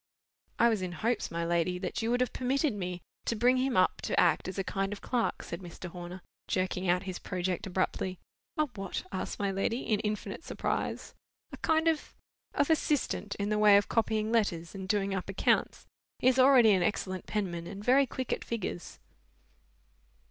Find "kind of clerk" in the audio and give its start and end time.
4.63-5.43